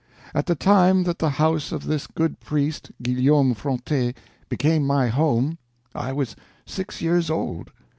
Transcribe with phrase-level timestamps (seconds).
[0.33, 4.13] At the time that the house of this good priest, Guillaume Fronte,
[4.49, 5.59] became my home,
[5.93, 6.35] I was
[6.65, 7.69] six years old.